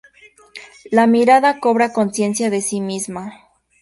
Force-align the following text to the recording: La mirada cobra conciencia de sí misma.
La 0.89 1.05
mirada 1.05 1.59
cobra 1.59 1.93
conciencia 1.93 2.49
de 2.49 2.63
sí 2.63 2.81
misma. 2.81 3.33